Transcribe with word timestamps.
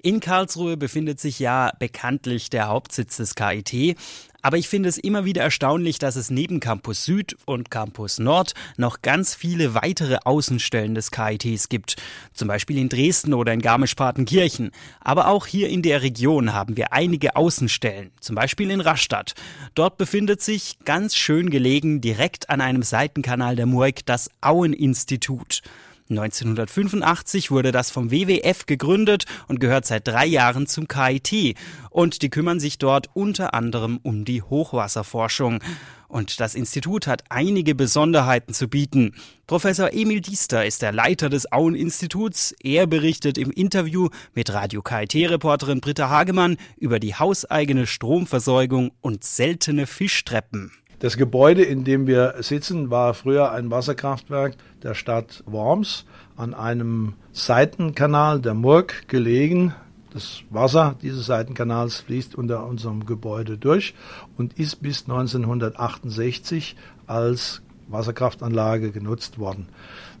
In 0.00 0.20
Karlsruhe 0.20 0.76
befindet 0.76 1.18
sich 1.18 1.40
ja 1.40 1.72
bekanntlich 1.80 2.50
der 2.50 2.68
Hauptsitz 2.68 3.16
des 3.16 3.34
KIT. 3.34 3.98
Aber 4.42 4.56
ich 4.56 4.68
finde 4.68 4.88
es 4.88 4.96
immer 4.96 5.24
wieder 5.24 5.42
erstaunlich, 5.42 5.98
dass 5.98 6.14
es 6.14 6.30
neben 6.30 6.60
Campus 6.60 7.04
Süd 7.04 7.36
und 7.46 7.72
Campus 7.72 8.20
Nord 8.20 8.54
noch 8.76 9.02
ganz 9.02 9.34
viele 9.34 9.74
weitere 9.74 10.18
Außenstellen 10.24 10.94
des 10.94 11.10
KITs 11.10 11.68
gibt. 11.68 11.96
Zum 12.32 12.46
Beispiel 12.46 12.78
in 12.78 12.88
Dresden 12.88 13.34
oder 13.34 13.52
in 13.52 13.60
Garmisch-Partenkirchen. 13.60 14.70
Aber 15.00 15.26
auch 15.26 15.46
hier 15.46 15.68
in 15.68 15.82
der 15.82 16.00
Region 16.02 16.52
haben 16.52 16.76
wir 16.76 16.92
einige 16.92 17.34
Außenstellen. 17.34 18.12
Zum 18.20 18.36
Beispiel 18.36 18.70
in 18.70 18.80
Rastatt. 18.80 19.34
Dort 19.74 19.98
befindet 19.98 20.40
sich, 20.42 20.78
ganz 20.84 21.16
schön 21.16 21.50
gelegen, 21.50 22.00
direkt 22.00 22.50
an 22.50 22.60
einem 22.60 22.84
Seitenkanal 22.84 23.56
der 23.56 23.66
Murg, 23.66 24.06
das 24.06 24.30
Auen-Institut. 24.42 25.62
1985 26.10 27.50
wurde 27.50 27.72
das 27.72 27.90
vom 27.90 28.10
WWF 28.10 28.66
gegründet 28.66 29.24
und 29.46 29.60
gehört 29.60 29.86
seit 29.86 30.08
drei 30.08 30.26
Jahren 30.26 30.66
zum 30.66 30.88
KIT. 30.88 31.56
Und 31.90 32.22
die 32.22 32.30
kümmern 32.30 32.60
sich 32.60 32.78
dort 32.78 33.08
unter 33.14 33.54
anderem 33.54 34.00
um 34.02 34.24
die 34.24 34.42
Hochwasserforschung. 34.42 35.60
Und 36.08 36.40
das 36.40 36.54
Institut 36.54 37.06
hat 37.06 37.24
einige 37.28 37.74
Besonderheiten 37.74 38.54
zu 38.54 38.68
bieten. 38.68 39.14
Professor 39.46 39.92
Emil 39.92 40.22
Diester 40.22 40.64
ist 40.64 40.80
der 40.80 40.92
Leiter 40.92 41.28
des 41.28 41.52
Auen-Instituts. 41.52 42.54
Er 42.62 42.86
berichtet 42.86 43.36
im 43.36 43.50
Interview 43.50 44.08
mit 44.34 44.50
Radio 44.52 44.80
KIT-Reporterin 44.80 45.80
Britta 45.80 46.08
Hagemann 46.08 46.56
über 46.78 46.98
die 46.98 47.14
hauseigene 47.14 47.86
Stromversorgung 47.86 48.92
und 49.02 49.24
seltene 49.24 49.86
Fischtreppen. 49.86 50.72
Das 51.00 51.16
Gebäude, 51.16 51.62
in 51.62 51.84
dem 51.84 52.08
wir 52.08 52.34
sitzen, 52.40 52.90
war 52.90 53.14
früher 53.14 53.52
ein 53.52 53.70
Wasserkraftwerk 53.70 54.56
der 54.82 54.94
Stadt 54.94 55.44
Worms 55.46 56.04
an 56.36 56.54
einem 56.54 57.14
Seitenkanal 57.30 58.40
der 58.40 58.54
Murg 58.54 59.06
gelegen. 59.06 59.74
Das 60.12 60.42
Wasser 60.50 60.96
dieses 61.00 61.26
Seitenkanals 61.26 62.00
fließt 62.00 62.34
unter 62.34 62.66
unserem 62.66 63.06
Gebäude 63.06 63.58
durch 63.58 63.94
und 64.36 64.58
ist 64.58 64.82
bis 64.82 65.02
1968 65.02 66.74
als 67.06 67.62
Wasserkraftanlage 67.86 68.90
genutzt 68.90 69.38
worden. 69.38 69.68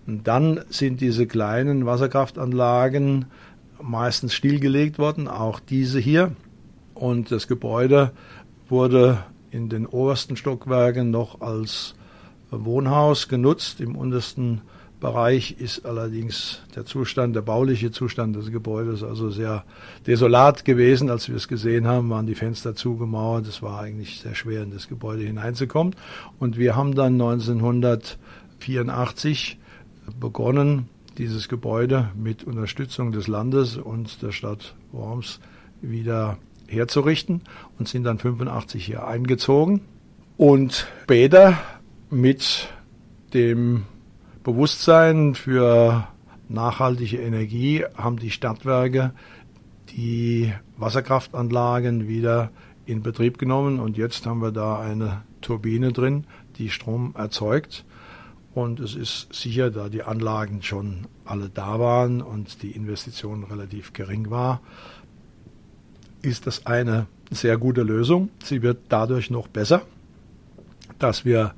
Und 0.06 0.28
dann 0.28 0.60
sind 0.68 1.00
diese 1.00 1.26
kleinen 1.26 1.86
Wasserkraftanlagen 1.86 3.26
meistens 3.82 4.32
stillgelegt 4.32 5.00
worden, 5.00 5.26
auch 5.26 5.58
diese 5.58 5.98
hier. 5.98 6.36
Und 6.94 7.32
das 7.32 7.48
Gebäude 7.48 8.12
wurde 8.68 9.18
in 9.50 9.68
den 9.68 9.86
obersten 9.86 10.36
Stockwerken 10.36 11.10
noch 11.10 11.40
als 11.40 11.94
Wohnhaus 12.50 13.28
genutzt. 13.28 13.80
Im 13.80 13.96
untersten 13.96 14.60
Bereich 15.00 15.56
ist 15.60 15.86
allerdings 15.86 16.60
der 16.74 16.84
Zustand, 16.84 17.36
der 17.36 17.42
bauliche 17.42 17.92
Zustand 17.92 18.34
des 18.34 18.50
Gebäudes 18.50 19.04
also 19.04 19.30
sehr 19.30 19.62
desolat 20.06 20.64
gewesen. 20.64 21.08
Als 21.08 21.28
wir 21.28 21.36
es 21.36 21.46
gesehen 21.46 21.86
haben, 21.86 22.10
waren 22.10 22.26
die 22.26 22.34
Fenster 22.34 22.74
zugemauert. 22.74 23.46
Es 23.46 23.62
war 23.62 23.78
eigentlich 23.80 24.18
sehr 24.20 24.34
schwer, 24.34 24.64
in 24.64 24.72
das 24.72 24.88
Gebäude 24.88 25.22
hineinzukommen. 25.22 25.94
Und 26.40 26.58
wir 26.58 26.74
haben 26.74 26.96
dann 26.96 27.12
1984 27.12 29.58
begonnen, 30.18 30.88
dieses 31.16 31.48
Gebäude 31.48 32.10
mit 32.16 32.42
Unterstützung 32.44 33.12
des 33.12 33.28
Landes 33.28 33.76
und 33.76 34.20
der 34.22 34.32
Stadt 34.32 34.74
Worms 34.92 35.38
wieder 35.80 36.38
herzurichten 36.68 37.42
und 37.78 37.88
sind 37.88 38.04
dann 38.04 38.18
85 38.18 38.84
hier 38.84 39.06
eingezogen. 39.06 39.80
Und 40.36 40.86
später 41.02 41.58
mit 42.10 42.68
dem 43.34 43.84
Bewusstsein 44.44 45.34
für 45.34 46.06
nachhaltige 46.48 47.18
Energie 47.18 47.84
haben 47.96 48.18
die 48.18 48.30
Stadtwerke 48.30 49.12
die 49.90 50.52
Wasserkraftanlagen 50.76 52.08
wieder 52.08 52.50
in 52.86 53.02
Betrieb 53.02 53.38
genommen 53.38 53.80
und 53.80 53.98
jetzt 53.98 54.26
haben 54.26 54.40
wir 54.40 54.52
da 54.52 54.80
eine 54.80 55.22
Turbine 55.40 55.92
drin, 55.92 56.24
die 56.56 56.70
Strom 56.70 57.14
erzeugt. 57.16 57.84
Und 58.54 58.80
es 58.80 58.94
ist 58.94 59.32
sicher, 59.32 59.70
da 59.70 59.88
die 59.88 60.02
Anlagen 60.02 60.62
schon 60.62 61.06
alle 61.24 61.48
da 61.48 61.78
waren 61.78 62.22
und 62.22 62.62
die 62.62 62.70
Investition 62.70 63.44
relativ 63.44 63.92
gering 63.92 64.30
war, 64.30 64.62
ist 66.22 66.46
das 66.46 66.66
eine 66.66 67.06
sehr 67.30 67.58
gute 67.58 67.82
Lösung. 67.82 68.30
Sie 68.42 68.62
wird 68.62 68.78
dadurch 68.88 69.30
noch 69.30 69.48
besser, 69.48 69.82
dass 70.98 71.24
wir 71.24 71.54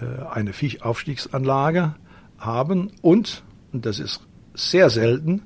äh, 0.00 0.24
eine 0.30 0.52
Fischaufstiegsanlage 0.52 1.94
haben 2.38 2.90
und, 3.02 3.42
und 3.72 3.84
das 3.84 3.98
ist 3.98 4.20
sehr 4.54 4.90
selten, 4.90 5.42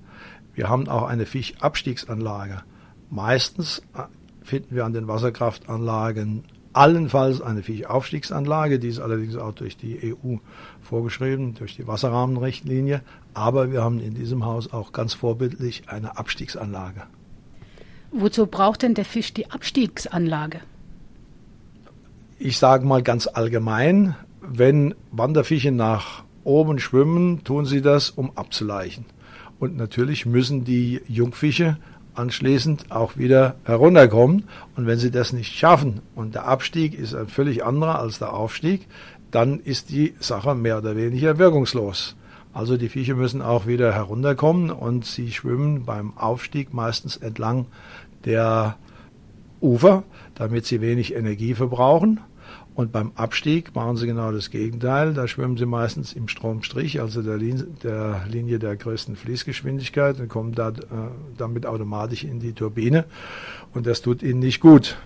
wir 0.55 0.69
haben 0.69 0.89
auch 0.89 1.05
eine 1.05 1.25
Fischabstiegsanlage. 1.25 2.63
Meistens 3.11 3.83
äh, 3.95 4.03
finden 4.43 4.75
wir 4.75 4.85
an 4.85 4.93
den 4.93 5.09
Wasserkraftanlagen 5.09 6.45
allenfalls 6.75 7.41
eine 7.41 7.63
Fischaufstiegsanlage, 7.63 8.79
die 8.79 8.89
ist 8.89 8.99
allerdings 8.99 9.37
auch 9.37 9.53
durch 9.53 9.77
die 9.77 10.15
EU 10.15 10.37
vorgeschrieben, 10.81 11.55
durch 11.55 11.77
die 11.77 11.87
Wasserrahmenrichtlinie. 11.87 13.03
Aber 13.35 13.73
wir 13.73 13.83
haben 13.83 14.01
in 14.01 14.15
diesem 14.15 14.45
Haus 14.45 14.73
auch 14.73 14.93
ganz 14.93 15.15
vorbildlich 15.15 15.89
eine 15.89 16.17
Abstiegsanlage. 16.17 17.03
Wozu 18.13 18.47
braucht 18.47 18.83
denn 18.83 18.95
der 18.95 19.07
Fisch 19.07 19.33
die 19.33 19.51
Abstiegsanlage? 19.51 20.61
Ich 22.39 22.59
sage 22.59 22.85
mal 22.85 23.03
ganz 23.03 23.27
allgemein, 23.27 24.15
wenn 24.43 24.95
Wanderfische 25.11 25.71
nach 25.71 26.25
oben 26.45 26.79
schwimmen, 26.79 27.43
tun 27.45 27.65
sie 27.65 27.81
das, 27.81 28.11
um 28.11 28.37
abzuleichen. 28.37 29.07
Und 29.59 29.77
natürlich 29.77 30.27
müssen 30.27 30.65
die 30.65 31.01
Jungfische 31.09 31.79
anschließend 32.15 32.91
auch 32.91 33.17
wieder 33.17 33.55
herunterkommen. 33.65 34.45
Und 34.77 34.87
wenn 34.87 34.99
sie 34.99 35.11
das 35.11 35.33
nicht 35.33 35.53
schaffen 35.53 36.01
und 36.15 36.35
der 36.35 36.47
Abstieg 36.47 36.99
ist 36.99 37.15
ein 37.15 37.29
völlig 37.29 37.65
anderer 37.65 37.99
als 37.99 38.19
der 38.19 38.35
Aufstieg, 38.35 38.87
dann 39.31 39.61
ist 39.61 39.91
die 39.91 40.15
Sache 40.21 40.55
mehr 40.55 40.79
oder 40.79 40.97
weniger 40.97 41.39
wirkungslos. 41.39 42.17
Also 42.53 42.77
die 42.77 42.89
Fische 42.89 43.15
müssen 43.15 43.41
auch 43.41 43.67
wieder 43.67 43.93
herunterkommen 43.93 44.71
und 44.71 45.07
sie 45.07 45.33
schwimmen 45.33 45.85
beim 45.85 46.17
Aufstieg 46.17 46.75
meistens 46.75 47.17
entlang 47.17 47.67
der 48.25 48.77
Ufer, 49.61 50.05
damit 50.35 50.67
sie 50.67 50.81
wenig 50.81 51.15
Energie 51.15 51.55
verbrauchen. 51.55 52.21
Und 52.75 52.91
beim 52.91 53.13
Abstieg 53.17 53.75
machen 53.75 53.97
sie 53.97 54.07
genau 54.07 54.33
das 54.33 54.51
Gegenteil. 54.51 55.13
Da 55.13 55.29
schwimmen 55.29 55.57
sie 55.59 55.67
meistens 55.67 56.15
im 56.15 56.29
Stromstrich, 56.29 57.01
also 57.01 57.23
der, 57.23 57.37
Linie 57.37 57.67
der, 57.83 58.25
Linie 58.31 58.59
der 58.59 58.77
größten 58.77 59.15
Fließgeschwindigkeit 59.17 60.19
und 60.21 60.29
kommen 60.29 60.55
da, 60.55 60.71
äh, 60.71 60.73
damit 61.37 61.67
automatisch 61.67 62.25
in 62.25 62.41
die 62.41 62.53
Turbine. 62.53 63.05
Und 63.75 63.87
das 63.87 64.01
tut 64.01 64.23
ihnen 64.23 64.41
nicht 64.41 64.61
gut. 64.61 64.97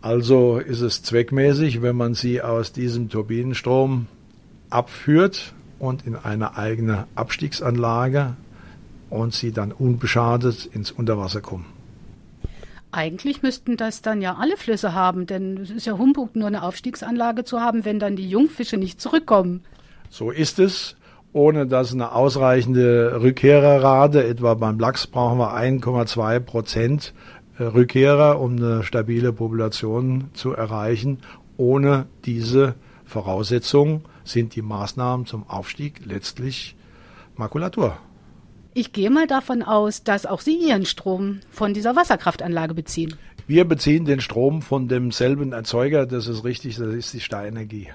Also 0.00 0.58
ist 0.58 0.80
es 0.80 1.02
zweckmäßig, 1.02 1.82
wenn 1.82 1.96
man 1.96 2.14
sie 2.14 2.40
aus 2.40 2.72
diesem 2.72 3.08
Turbinenstrom 3.08 4.06
abführt 4.70 5.52
und 5.80 6.06
in 6.06 6.14
eine 6.14 6.56
eigene 6.56 7.08
Abstiegsanlage 7.16 8.36
und 9.08 9.34
sie 9.34 9.50
dann 9.50 9.72
unbeschadet 9.72 10.66
ins 10.66 10.92
Unterwasser 10.92 11.40
kommen. 11.40 11.66
Eigentlich 12.92 13.42
müssten 13.42 13.76
das 13.76 14.02
dann 14.02 14.20
ja 14.20 14.36
alle 14.36 14.56
Flüsse 14.56 14.94
haben, 14.94 15.26
denn 15.26 15.58
es 15.58 15.70
ist 15.70 15.86
ja 15.86 15.96
Humbug, 15.96 16.34
nur 16.36 16.48
eine 16.48 16.62
Aufstiegsanlage 16.62 17.44
zu 17.44 17.60
haben, 17.60 17.84
wenn 17.84 17.98
dann 17.98 18.16
die 18.16 18.28
Jungfische 18.28 18.76
nicht 18.76 19.00
zurückkommen. 19.00 19.62
So 20.10 20.30
ist 20.30 20.58
es. 20.58 20.96
Ohne 21.32 21.68
dass 21.68 21.92
eine 21.92 22.10
ausreichende 22.10 23.22
Rückkehrerrate, 23.22 24.24
etwa 24.24 24.54
beim 24.54 24.80
Lachs 24.80 25.06
brauchen 25.06 25.38
wir 25.38 25.54
1,2 25.56 26.40
Prozent 26.40 27.14
äh, 27.56 27.62
Rückkehrer, 27.62 28.40
um 28.40 28.56
eine 28.56 28.82
stabile 28.82 29.32
Population 29.32 30.30
zu 30.32 30.52
erreichen. 30.52 31.18
Ohne 31.56 32.06
diese 32.24 32.74
Voraussetzung 33.10 34.04
sind 34.24 34.54
die 34.54 34.62
Maßnahmen 34.62 35.26
zum 35.26 35.48
Aufstieg 35.48 36.06
letztlich 36.06 36.76
Makulatur. 37.36 37.98
Ich 38.72 38.92
gehe 38.92 39.10
mal 39.10 39.26
davon 39.26 39.64
aus, 39.64 40.04
dass 40.04 40.26
auch 40.26 40.40
Sie 40.40 40.56
Ihren 40.56 40.86
Strom 40.86 41.40
von 41.50 41.74
dieser 41.74 41.96
Wasserkraftanlage 41.96 42.72
beziehen. 42.72 43.16
Wir 43.48 43.64
beziehen 43.64 44.04
den 44.04 44.20
Strom 44.20 44.62
von 44.62 44.86
demselben 44.86 45.52
Erzeuger, 45.52 46.06
das 46.06 46.28
ist 46.28 46.44
richtig, 46.44 46.76
das 46.76 46.94
ist 46.94 47.12
die 47.12 47.20
Steinenergie. 47.20 47.88